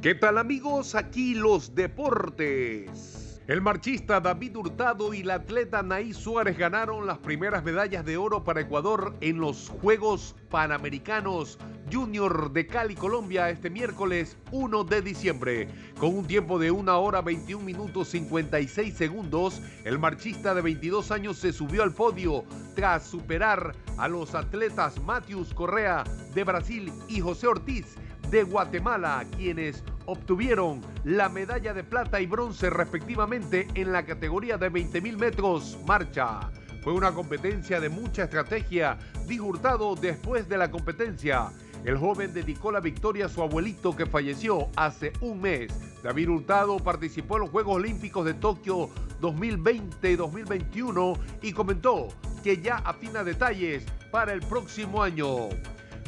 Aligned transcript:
¿Qué 0.00 0.14
tal 0.14 0.38
amigos? 0.38 0.94
Aquí 0.94 1.34
los 1.34 1.74
deportes. 1.74 3.42
El 3.48 3.60
marchista 3.60 4.20
David 4.20 4.56
Hurtado 4.56 5.12
y 5.12 5.24
la 5.24 5.34
atleta 5.34 5.82
Naí 5.82 6.12
Suárez 6.12 6.56
ganaron 6.56 7.04
las 7.04 7.18
primeras 7.18 7.64
medallas 7.64 8.04
de 8.04 8.16
oro 8.16 8.44
para 8.44 8.60
Ecuador 8.60 9.16
en 9.20 9.40
los 9.40 9.70
Juegos 9.80 10.36
Panamericanos 10.50 11.58
Junior 11.90 12.52
de 12.52 12.66
Cali, 12.66 12.94
Colombia, 12.94 13.50
este 13.50 13.70
miércoles 13.70 14.36
1 14.52 14.84
de 14.84 15.02
diciembre. 15.02 15.68
Con 15.98 16.16
un 16.16 16.26
tiempo 16.26 16.60
de 16.60 16.70
1 16.70 17.00
hora 17.00 17.20
21 17.20 17.64
minutos 17.64 18.08
56 18.08 18.94
segundos, 18.94 19.60
el 19.84 19.98
marchista 19.98 20.54
de 20.54 20.60
22 20.60 21.10
años 21.10 21.38
se 21.38 21.52
subió 21.52 21.82
al 21.82 21.92
podio 21.92 22.44
tras 22.76 23.04
superar 23.04 23.74
a 23.96 24.06
los 24.06 24.36
atletas 24.36 25.02
Matius 25.02 25.52
Correa 25.54 26.04
de 26.34 26.44
Brasil 26.44 26.92
y 27.08 27.18
José 27.20 27.48
Ortiz 27.48 27.96
de 28.30 28.42
Guatemala, 28.42 29.24
quienes 29.36 29.82
obtuvieron 30.06 30.82
la 31.04 31.28
medalla 31.28 31.72
de 31.72 31.84
plata 31.84 32.20
y 32.20 32.26
bronce 32.26 32.68
respectivamente 32.70 33.68
en 33.74 33.92
la 33.92 34.04
categoría 34.04 34.58
de 34.58 34.70
20.000 34.70 35.16
metros 35.16 35.78
marcha. 35.86 36.50
Fue 36.82 36.92
una 36.92 37.12
competencia 37.12 37.80
de 37.80 37.88
mucha 37.88 38.24
estrategia, 38.24 38.98
dijo 39.26 39.46
Hurtado 39.46 39.94
después 39.96 40.48
de 40.48 40.58
la 40.58 40.70
competencia. 40.70 41.50
El 41.84 41.96
joven 41.96 42.34
dedicó 42.34 42.72
la 42.72 42.80
victoria 42.80 43.26
a 43.26 43.28
su 43.28 43.42
abuelito 43.42 43.94
que 43.96 44.06
falleció 44.06 44.68
hace 44.76 45.12
un 45.20 45.40
mes. 45.40 45.72
David 46.02 46.28
Hurtado 46.28 46.78
participó 46.78 47.36
en 47.36 47.42
los 47.42 47.50
Juegos 47.50 47.76
Olímpicos 47.76 48.24
de 48.24 48.34
Tokio 48.34 48.90
2020-2021 49.20 51.18
y 51.42 51.52
comentó 51.52 52.08
que 52.42 52.60
ya 52.60 52.76
afina 52.76 53.24
detalles 53.24 53.84
para 54.10 54.32
el 54.32 54.40
próximo 54.40 55.02
año. 55.02 55.48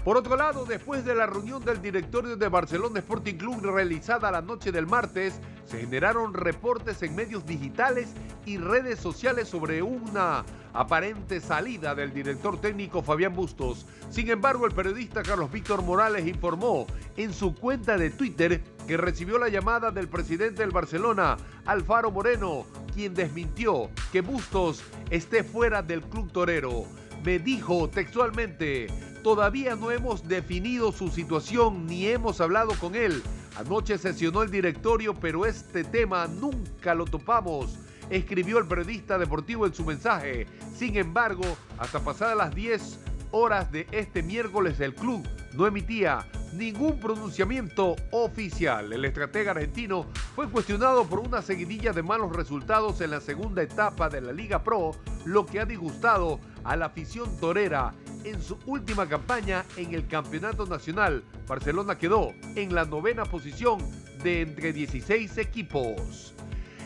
Por 0.04 0.16
otro 0.16 0.34
lado, 0.34 0.64
después 0.64 1.04
de 1.04 1.14
la 1.14 1.26
reunión 1.26 1.62
del 1.62 1.82
directorio 1.82 2.34
de 2.34 2.48
Barcelona 2.48 3.00
Sporting 3.00 3.34
Club 3.34 3.60
realizada 3.62 4.30
la 4.30 4.40
noche 4.40 4.72
del 4.72 4.86
martes, 4.86 5.38
se 5.66 5.78
generaron 5.78 6.32
reportes 6.32 7.02
en 7.02 7.14
medios 7.14 7.44
digitales 7.44 8.14
y 8.46 8.56
redes 8.56 8.98
sociales 8.98 9.48
sobre 9.48 9.82
una 9.82 10.42
aparente 10.72 11.40
salida 11.40 11.94
del 11.94 12.14
director 12.14 12.58
técnico 12.58 13.02
Fabián 13.02 13.34
Bustos. 13.34 13.84
Sin 14.08 14.30
embargo, 14.30 14.64
el 14.64 14.72
periodista 14.72 15.22
Carlos 15.22 15.52
Víctor 15.52 15.82
Morales 15.82 16.26
informó 16.26 16.86
en 17.18 17.34
su 17.34 17.54
cuenta 17.54 17.98
de 17.98 18.08
Twitter 18.08 18.62
que 18.86 18.96
recibió 18.96 19.36
la 19.36 19.50
llamada 19.50 19.90
del 19.90 20.08
presidente 20.08 20.62
del 20.62 20.70
Barcelona, 20.70 21.36
Alfaro 21.66 22.10
Moreno, 22.10 22.64
quien 22.94 23.12
desmintió 23.12 23.90
que 24.12 24.22
Bustos 24.22 24.82
esté 25.10 25.44
fuera 25.44 25.82
del 25.82 26.00
club 26.02 26.32
torero. 26.32 26.86
Me 27.22 27.38
dijo 27.38 27.90
textualmente, 27.90 28.86
Todavía 29.22 29.76
no 29.76 29.90
hemos 29.90 30.26
definido 30.26 30.92
su 30.92 31.10
situación 31.10 31.86
ni 31.86 32.06
hemos 32.06 32.40
hablado 32.40 32.72
con 32.80 32.94
él. 32.94 33.22
Anoche 33.56 33.98
sesionó 33.98 34.42
el 34.42 34.50
directorio, 34.50 35.14
pero 35.14 35.44
este 35.44 35.84
tema 35.84 36.26
nunca 36.26 36.94
lo 36.94 37.04
topamos, 37.04 37.78
escribió 38.08 38.58
el 38.58 38.66
periodista 38.66 39.18
deportivo 39.18 39.66
en 39.66 39.74
su 39.74 39.84
mensaje. 39.84 40.46
Sin 40.74 40.96
embargo, 40.96 41.44
hasta 41.78 42.00
pasadas 42.00 42.36
las 42.36 42.54
10 42.54 42.98
horas 43.32 43.70
de 43.70 43.86
este 43.92 44.22
miércoles 44.22 44.80
el 44.80 44.94
club 44.94 45.26
no 45.52 45.66
emitía 45.66 46.26
ningún 46.54 46.98
pronunciamiento 46.98 47.96
oficial. 48.12 48.92
El 48.92 49.04
estratega 49.04 49.52
argentino 49.52 50.06
fue 50.34 50.48
cuestionado 50.48 51.04
por 51.04 51.20
una 51.20 51.42
seguidilla 51.42 51.92
de 51.92 52.02
malos 52.02 52.34
resultados 52.34 53.00
en 53.00 53.10
la 53.10 53.20
segunda 53.20 53.62
etapa 53.62 54.08
de 54.08 54.20
la 54.20 54.32
Liga 54.32 54.64
Pro, 54.64 54.92
lo 55.24 55.46
que 55.46 55.60
ha 55.60 55.64
disgustado 55.64 56.40
a 56.64 56.76
la 56.76 56.86
afición 56.86 57.36
torera 57.38 57.92
en 58.24 58.40
su 58.40 58.58
última 58.66 59.08
campaña 59.08 59.64
en 59.76 59.94
el 59.94 60.06
Campeonato 60.06 60.66
Nacional. 60.66 61.22
Barcelona 61.46 61.98
quedó 61.98 62.32
en 62.56 62.74
la 62.74 62.84
novena 62.84 63.24
posición 63.24 63.78
de 64.22 64.42
entre 64.42 64.72
16 64.72 65.38
equipos. 65.38 66.34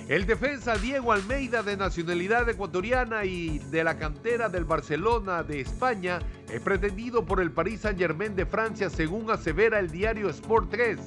El 0.08 0.26
defensa 0.26 0.76
Diego 0.76 1.12
Almeida 1.12 1.62
de 1.62 1.78
nacionalidad 1.78 2.46
ecuatoriana 2.48 3.24
y 3.24 3.58
de 3.70 3.82
la 3.84 3.96
cantera 3.96 4.50
del 4.50 4.66
Barcelona 4.66 5.42
de 5.42 5.62
España 5.62 6.18
es 6.52 6.60
pretendido 6.60 7.24
por 7.24 7.40
el 7.40 7.50
Paris 7.50 7.80
Saint-Germain 7.80 8.36
de 8.36 8.44
Francia 8.44 8.90
según 8.90 9.30
asevera 9.30 9.78
el 9.78 9.90
diario 9.90 10.28
Sport 10.28 10.68
3. 10.70 10.98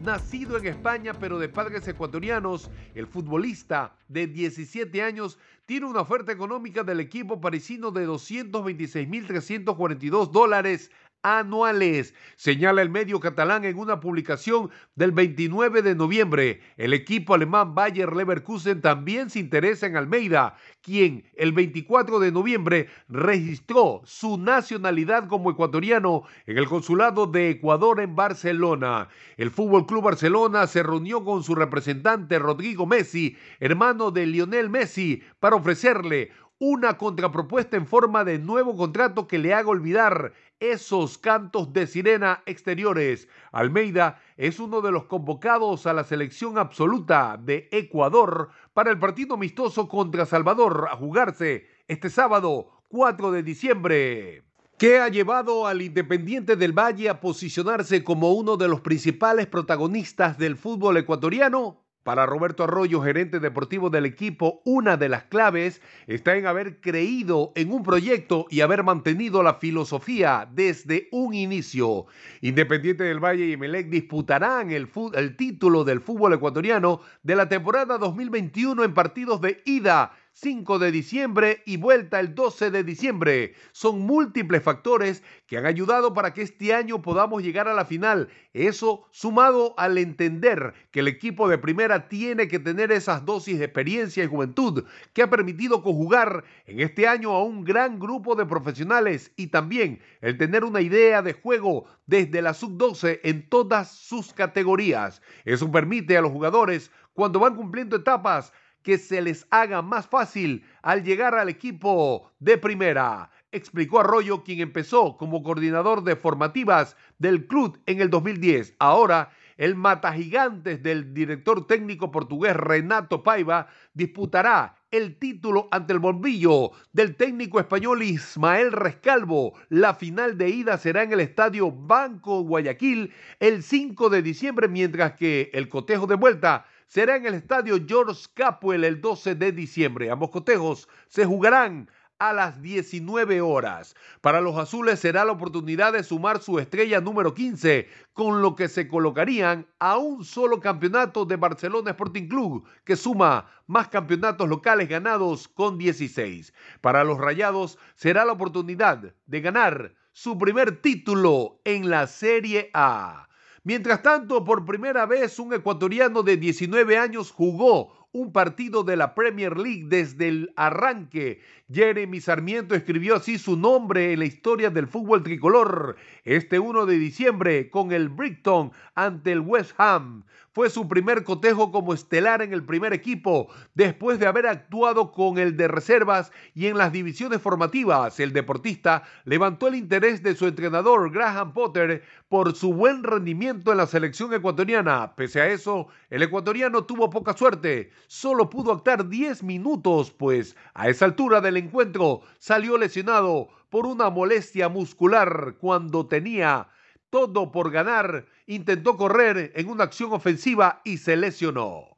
Nacido 0.00 0.58
en 0.58 0.66
España 0.66 1.14
pero 1.14 1.38
de 1.38 1.48
padres 1.48 1.88
ecuatorianos, 1.88 2.70
el 2.94 3.06
futbolista 3.06 3.96
de 4.08 4.26
17 4.26 5.00
años 5.02 5.38
tiene 5.64 5.86
una 5.86 6.02
oferta 6.02 6.32
económica 6.32 6.84
del 6.84 7.00
equipo 7.00 7.40
parisino 7.40 7.90
de 7.90 8.06
226.342 8.06 10.30
dólares 10.30 10.90
anuales, 11.26 12.14
señala 12.36 12.82
el 12.82 12.90
medio 12.90 13.18
catalán 13.18 13.64
en 13.64 13.78
una 13.78 13.98
publicación 13.98 14.70
del 14.94 15.10
29 15.10 15.82
de 15.82 15.96
noviembre. 15.96 16.60
El 16.76 16.92
equipo 16.92 17.34
alemán 17.34 17.74
Bayer 17.74 18.14
Leverkusen 18.14 18.80
también 18.80 19.28
se 19.28 19.40
interesa 19.40 19.86
en 19.86 19.96
Almeida, 19.96 20.54
quien 20.82 21.24
el 21.34 21.50
24 21.50 22.20
de 22.20 22.30
noviembre 22.30 22.88
registró 23.08 24.02
su 24.04 24.38
nacionalidad 24.38 25.26
como 25.26 25.50
ecuatoriano 25.50 26.22
en 26.46 26.58
el 26.58 26.68
consulado 26.68 27.26
de 27.26 27.50
Ecuador 27.50 28.00
en 28.00 28.14
Barcelona. 28.14 29.08
El 29.36 29.50
Fútbol 29.50 29.86
Club 29.86 30.04
Barcelona 30.04 30.68
se 30.68 30.84
reunió 30.84 31.24
con 31.24 31.42
su 31.42 31.56
representante 31.56 32.38
Rodrigo 32.38 32.86
Messi, 32.86 33.36
hermano 33.58 34.12
de 34.12 34.26
Lionel 34.26 34.70
Messi, 34.70 35.24
para 35.40 35.56
ofrecerle 35.56 36.30
una 36.58 36.96
contrapropuesta 36.96 37.76
en 37.76 37.86
forma 37.86 38.24
de 38.24 38.38
nuevo 38.38 38.76
contrato 38.76 39.28
que 39.28 39.38
le 39.38 39.52
haga 39.52 39.68
olvidar 39.68 40.32
esos 40.58 41.18
cantos 41.18 41.72
de 41.74 41.86
sirena 41.86 42.42
exteriores. 42.46 43.28
Almeida 43.52 44.22
es 44.38 44.58
uno 44.58 44.80
de 44.80 44.90
los 44.90 45.04
convocados 45.04 45.86
a 45.86 45.92
la 45.92 46.04
selección 46.04 46.56
absoluta 46.56 47.38
de 47.38 47.68
Ecuador 47.72 48.48
para 48.72 48.90
el 48.90 48.98
partido 48.98 49.34
amistoso 49.34 49.86
contra 49.86 50.24
Salvador 50.24 50.88
a 50.90 50.96
jugarse 50.96 51.66
este 51.88 52.08
sábado 52.08 52.70
4 52.88 53.32
de 53.32 53.42
diciembre. 53.42 54.44
¿Qué 54.78 54.98
ha 54.98 55.08
llevado 55.08 55.66
al 55.66 55.82
Independiente 55.82 56.56
del 56.56 56.72
Valle 56.72 57.08
a 57.10 57.20
posicionarse 57.20 58.02
como 58.02 58.32
uno 58.32 58.56
de 58.56 58.68
los 58.68 58.80
principales 58.80 59.46
protagonistas 59.46 60.38
del 60.38 60.56
fútbol 60.56 60.96
ecuatoriano? 60.96 61.85
Para 62.06 62.24
Roberto 62.24 62.62
Arroyo, 62.62 63.02
gerente 63.02 63.40
deportivo 63.40 63.90
del 63.90 64.06
equipo, 64.06 64.62
una 64.64 64.96
de 64.96 65.08
las 65.08 65.24
claves 65.24 65.82
está 66.06 66.36
en 66.36 66.46
haber 66.46 66.80
creído 66.80 67.50
en 67.56 67.72
un 67.72 67.82
proyecto 67.82 68.46
y 68.48 68.60
haber 68.60 68.84
mantenido 68.84 69.42
la 69.42 69.54
filosofía 69.54 70.48
desde 70.52 71.08
un 71.10 71.34
inicio. 71.34 72.06
Independiente 72.42 73.02
del 73.02 73.18
Valle 73.18 73.46
y 73.46 73.54
Emelec 73.54 73.88
disputarán 73.88 74.70
el, 74.70 74.88
el 75.14 75.36
título 75.36 75.82
del 75.82 76.00
fútbol 76.00 76.34
ecuatoriano 76.34 77.00
de 77.24 77.34
la 77.34 77.48
temporada 77.48 77.98
2021 77.98 78.84
en 78.84 78.94
partidos 78.94 79.40
de 79.40 79.60
ida 79.64 80.12
5 80.38 80.78
de 80.78 80.92
diciembre 80.92 81.62
y 81.64 81.78
vuelta 81.78 82.20
el 82.20 82.34
12 82.34 82.70
de 82.70 82.84
diciembre. 82.84 83.54
Son 83.72 84.00
múltiples 84.00 84.62
factores 84.62 85.22
que 85.46 85.56
han 85.56 85.64
ayudado 85.64 86.12
para 86.12 86.34
que 86.34 86.42
este 86.42 86.74
año 86.74 87.00
podamos 87.00 87.42
llegar 87.42 87.68
a 87.68 87.74
la 87.74 87.86
final. 87.86 88.28
Eso 88.52 89.06
sumado 89.12 89.72
al 89.78 89.96
entender 89.96 90.74
que 90.90 91.00
el 91.00 91.08
equipo 91.08 91.48
de 91.48 91.56
primera 91.56 92.10
tiene 92.10 92.48
que 92.48 92.58
tener 92.58 92.92
esas 92.92 93.24
dosis 93.24 93.58
de 93.58 93.64
experiencia 93.64 94.24
y 94.24 94.26
juventud 94.26 94.84
que 95.14 95.22
ha 95.22 95.30
permitido 95.30 95.82
conjugar 95.82 96.44
en 96.66 96.80
este 96.80 97.08
año 97.08 97.30
a 97.30 97.42
un 97.42 97.64
gran 97.64 97.98
grupo 97.98 98.34
de 98.34 98.44
profesionales 98.44 99.32
y 99.36 99.46
también 99.46 100.00
el 100.20 100.36
tener 100.36 100.64
una 100.64 100.82
idea 100.82 101.22
de 101.22 101.32
juego 101.32 101.86
desde 102.04 102.42
la 102.42 102.52
sub-12 102.52 103.20
en 103.22 103.48
todas 103.48 103.90
sus 103.90 104.34
categorías. 104.34 105.22
Eso 105.46 105.72
permite 105.72 106.18
a 106.18 106.20
los 106.20 106.30
jugadores 106.30 106.90
cuando 107.14 107.40
van 107.40 107.56
cumpliendo 107.56 107.96
etapas 107.96 108.52
que 108.86 108.98
se 108.98 109.20
les 109.20 109.48
haga 109.50 109.82
más 109.82 110.06
fácil 110.06 110.62
al 110.80 111.02
llegar 111.02 111.34
al 111.34 111.48
equipo 111.48 112.30
de 112.38 112.56
primera, 112.56 113.32
explicó 113.50 113.98
Arroyo, 113.98 114.44
quien 114.44 114.60
empezó 114.60 115.16
como 115.16 115.42
coordinador 115.42 116.04
de 116.04 116.14
formativas 116.14 116.96
del 117.18 117.48
club 117.48 117.80
en 117.86 118.00
el 118.00 118.10
2010. 118.10 118.76
Ahora, 118.78 119.30
el 119.56 119.74
mata 119.74 120.12
gigantes 120.12 120.84
del 120.84 121.12
director 121.12 121.66
técnico 121.66 122.12
portugués 122.12 122.54
Renato 122.54 123.24
Paiva 123.24 123.66
disputará 123.92 124.76
el 124.92 125.18
título 125.18 125.66
ante 125.72 125.92
el 125.92 125.98
bombillo 125.98 126.70
del 126.92 127.16
técnico 127.16 127.58
español 127.58 128.04
Ismael 128.04 128.70
Rescalvo. 128.70 129.54
La 129.68 129.94
final 129.94 130.38
de 130.38 130.50
ida 130.50 130.78
será 130.78 131.02
en 131.02 131.12
el 131.12 131.18
estadio 131.18 131.72
Banco 131.72 132.42
Guayaquil 132.42 133.12
el 133.40 133.64
5 133.64 134.10
de 134.10 134.22
diciembre, 134.22 134.68
mientras 134.68 135.14
que 135.14 135.50
el 135.54 135.68
cotejo 135.68 136.06
de 136.06 136.14
vuelta 136.14 136.66
será 136.86 137.16
en 137.16 137.26
el 137.26 137.34
estadio 137.34 137.78
George 137.86 138.26
Capwell 138.34 138.84
el 138.84 139.00
12 139.00 139.34
de 139.34 139.52
diciembre. 139.52 140.10
Ambos 140.10 140.30
cotejos 140.30 140.88
se 141.08 141.24
jugarán 141.24 141.88
a 142.18 142.32
las 142.32 142.62
19 142.62 143.40
horas. 143.40 143.94
Para 144.20 144.40
los 144.40 144.56
azules 144.56 145.00
será 145.00 145.24
la 145.24 145.32
oportunidad 145.32 145.92
de 145.92 146.02
sumar 146.02 146.40
su 146.40 146.58
estrella 146.58 147.00
número 147.00 147.34
15, 147.34 147.88
con 148.14 148.40
lo 148.40 148.54
que 148.54 148.68
se 148.68 148.88
colocarían 148.88 149.66
a 149.78 149.98
un 149.98 150.24
solo 150.24 150.60
campeonato 150.60 151.24
de 151.24 151.36
Barcelona 151.36 151.90
Sporting 151.90 152.28
Club, 152.28 152.66
que 152.84 152.96
suma 152.96 153.50
más 153.66 153.88
campeonatos 153.88 154.48
locales 154.48 154.88
ganados 154.88 155.48
con 155.48 155.76
16. 155.76 156.54
Para 156.80 157.04
los 157.04 157.18
rayados 157.18 157.78
será 157.94 158.24
la 158.24 158.32
oportunidad 158.32 159.14
de 159.26 159.40
ganar 159.40 159.94
su 160.12 160.38
primer 160.38 160.80
título 160.80 161.60
en 161.64 161.90
la 161.90 162.06
Serie 162.06 162.70
A. 162.72 163.28
Mientras 163.66 164.00
tanto, 164.00 164.44
por 164.44 164.64
primera 164.64 165.06
vez 165.06 165.40
un 165.40 165.52
ecuatoriano 165.52 166.22
de 166.22 166.36
19 166.36 166.98
años 166.98 167.32
jugó 167.32 168.06
un 168.12 168.30
partido 168.30 168.84
de 168.84 168.94
la 168.94 169.12
Premier 169.16 169.56
League 169.58 169.86
desde 169.88 170.28
el 170.28 170.52
arranque. 170.54 171.40
Jeremy 171.68 172.20
Sarmiento 172.20 172.76
escribió 172.76 173.16
así 173.16 173.38
su 173.38 173.56
nombre 173.56 174.12
en 174.12 174.20
la 174.20 174.24
historia 174.24 174.70
del 174.70 174.86
fútbol 174.86 175.24
tricolor 175.24 175.96
este 176.22 176.60
1 176.60 176.86
de 176.86 176.96
diciembre 176.96 177.68
con 177.68 177.90
el 177.90 178.08
Brighton 178.08 178.70
ante 178.94 179.32
el 179.32 179.40
West 179.40 179.72
Ham. 179.78 180.22
Fue 180.56 180.70
su 180.70 180.88
primer 180.88 181.22
cotejo 181.22 181.70
como 181.70 181.92
estelar 181.92 182.40
en 182.40 182.54
el 182.54 182.64
primer 182.64 182.94
equipo, 182.94 183.48
después 183.74 184.18
de 184.18 184.26
haber 184.26 184.46
actuado 184.46 185.12
con 185.12 185.36
el 185.36 185.54
de 185.54 185.68
reservas 185.68 186.32
y 186.54 186.68
en 186.68 186.78
las 186.78 186.92
divisiones 186.92 187.42
formativas. 187.42 188.18
El 188.20 188.32
deportista 188.32 189.02
levantó 189.26 189.68
el 189.68 189.74
interés 189.74 190.22
de 190.22 190.34
su 190.34 190.46
entrenador 190.46 191.12
Graham 191.12 191.52
Potter 191.52 192.04
por 192.30 192.54
su 192.56 192.72
buen 192.72 193.02
rendimiento 193.02 193.70
en 193.70 193.76
la 193.76 193.86
selección 193.86 194.32
ecuatoriana. 194.32 195.14
Pese 195.14 195.42
a 195.42 195.48
eso, 195.48 195.88
el 196.08 196.22
ecuatoriano 196.22 196.84
tuvo 196.84 197.10
poca 197.10 197.36
suerte. 197.36 197.90
Solo 198.06 198.48
pudo 198.48 198.72
actuar 198.72 199.10
10 199.10 199.42
minutos, 199.42 200.10
pues 200.10 200.56
a 200.72 200.88
esa 200.88 201.04
altura 201.04 201.42
del 201.42 201.58
encuentro 201.58 202.22
salió 202.38 202.78
lesionado 202.78 203.48
por 203.68 203.84
una 203.84 204.08
molestia 204.08 204.70
muscular 204.70 205.56
cuando 205.60 206.06
tenía 206.06 206.68
todo 207.10 207.52
por 207.52 207.70
ganar, 207.70 208.26
intentó 208.46 208.96
correr 208.96 209.52
en 209.54 209.68
una 209.68 209.84
acción 209.84 210.12
ofensiva 210.12 210.80
y 210.84 210.98
se 210.98 211.16
lesionó. 211.16 211.96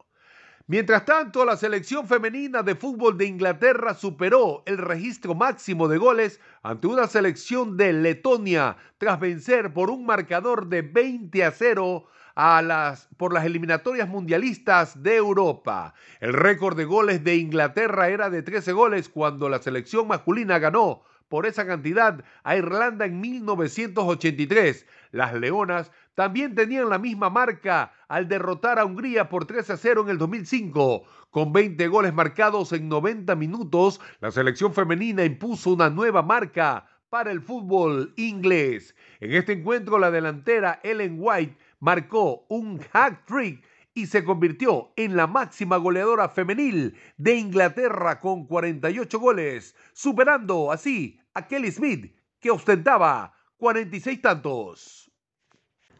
Mientras 0.67 1.03
tanto, 1.03 1.45
la 1.45 1.57
selección 1.57 2.07
femenina 2.07 2.61
de 2.61 2.75
fútbol 2.75 3.17
de 3.17 3.25
Inglaterra 3.25 3.95
superó 3.95 4.61
el 4.67 4.77
registro 4.77 5.33
máximo 5.33 5.87
de 5.87 5.97
goles 5.97 6.39
ante 6.61 6.85
una 6.85 7.07
selección 7.07 7.75
de 7.75 7.91
Letonia 7.91 8.77
tras 8.99 9.19
vencer 9.19 9.73
por 9.73 9.89
un 9.89 10.05
marcador 10.05 10.67
de 10.67 10.83
20 10.83 11.43
a 11.43 11.49
0 11.49 12.05
a 12.35 12.61
las, 12.61 13.09
por 13.17 13.33
las 13.33 13.45
eliminatorias 13.45 14.07
mundialistas 14.07 15.01
de 15.01 15.15
Europa. 15.15 15.95
El 16.19 16.33
récord 16.33 16.77
de 16.77 16.85
goles 16.85 17.23
de 17.23 17.37
Inglaterra 17.37 18.09
era 18.09 18.29
de 18.29 18.43
13 18.43 18.71
goles 18.71 19.09
cuando 19.09 19.49
la 19.49 19.63
selección 19.63 20.07
masculina 20.07 20.59
ganó 20.59 21.01
por 21.29 21.45
esa 21.45 21.65
cantidad 21.65 22.23
a 22.43 22.55
Irlanda 22.55 23.05
en 23.05 23.21
1983. 23.21 24.85
Las 25.11 25.33
Leonas 25.33 25.91
también 26.13 26.53
tenían 26.53 26.89
la 26.89 26.99
misma 26.99 27.29
marca 27.29 27.93
al 28.07 28.27
derrotar 28.27 28.77
a 28.79 28.85
Hungría 28.85 29.29
por 29.29 29.45
3 29.45 29.69
a 29.71 29.77
0 29.77 30.01
en 30.03 30.09
el 30.09 30.17
2005. 30.17 31.03
Con 31.31 31.53
20 31.53 31.87
goles 31.87 32.13
marcados 32.13 32.73
en 32.73 32.89
90 32.89 33.35
minutos, 33.35 34.01
la 34.19 34.31
selección 34.31 34.73
femenina 34.73 35.23
impuso 35.25 35.71
una 35.71 35.89
nueva 35.89 36.21
marca 36.21 36.87
para 37.09 37.31
el 37.31 37.41
fútbol 37.41 38.13
inglés. 38.17 38.95
En 39.19 39.33
este 39.33 39.53
encuentro, 39.53 39.97
la 39.97 40.11
delantera 40.11 40.79
Ellen 40.83 41.17
White 41.19 41.57
marcó 41.79 42.45
un 42.49 42.79
hack 42.79 43.25
trick 43.25 43.63
y 43.93 44.05
se 44.05 44.23
convirtió 44.23 44.93
en 44.95 45.15
la 45.15 45.27
máxima 45.27 45.77
goleadora 45.77 46.29
femenil 46.29 46.95
de 47.17 47.35
Inglaterra 47.35 48.19
con 48.19 48.45
48 48.45 49.19
goles, 49.19 49.75
superando 49.93 50.71
así 50.71 51.19
a 51.33 51.47
Kelly 51.47 51.71
Smith, 51.71 52.15
que 52.39 52.51
ostentaba 52.51 53.33
46 53.59 54.21
tantos. 54.21 55.11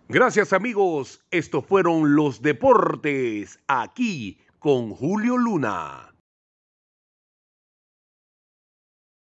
Gracias 0.07 0.53
amigos, 0.53 1.25
estos 1.29 1.65
fueron 1.65 2.15
los 2.15 2.41
deportes 2.41 3.59
aquí 3.67 4.39
con 4.59 4.91
Julio 4.91 5.37
Luna. 5.37 6.15